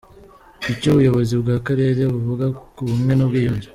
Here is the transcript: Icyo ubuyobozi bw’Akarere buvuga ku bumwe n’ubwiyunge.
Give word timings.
Icyo 0.73 0.87
ubuyobozi 0.91 1.33
bw’Akarere 1.41 2.01
buvuga 2.13 2.45
ku 2.75 2.81
bumwe 2.87 3.13
n’ubwiyunge. 3.15 3.67